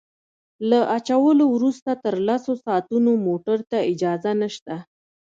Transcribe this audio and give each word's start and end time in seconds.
له 0.69 0.79
اچولو 0.97 1.45
وروسته 1.55 1.91
تر 2.03 2.15
لسو 2.27 2.51
ساعتونو 2.65 3.11
موټرو 3.25 3.67
ته 3.71 3.77
اجازه 3.91 4.31
نشته 4.41 4.75